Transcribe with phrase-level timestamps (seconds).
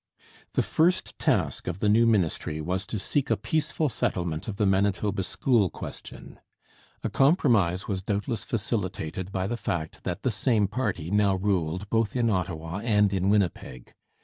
[0.53, 4.65] The first task of the new Ministry was to seek a peaceful settlement of the
[4.65, 6.39] Manitoba school question.
[7.03, 12.15] A compromise was doubtless facilitated by the fact that the same party now ruled both
[12.15, 13.93] in Ottawa and in Winnipeg.